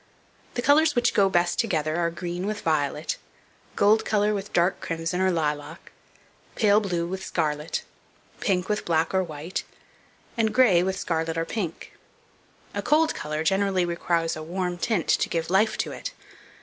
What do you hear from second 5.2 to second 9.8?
or lilac; pale blue with scarlet; pink with black or white;